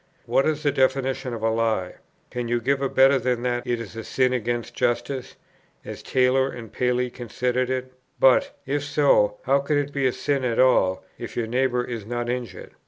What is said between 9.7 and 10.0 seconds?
it